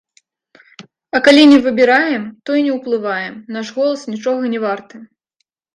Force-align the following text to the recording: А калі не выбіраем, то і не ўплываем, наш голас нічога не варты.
А 1.19 1.21
калі 1.27 1.43
не 1.51 1.59
выбіраем, 1.67 2.23
то 2.49 2.59
і 2.61 2.65
не 2.69 2.73
ўплываем, 2.79 3.33
наш 3.59 3.67
голас 3.81 4.01
нічога 4.17 4.43
не 4.57 4.69
варты. 4.71 5.07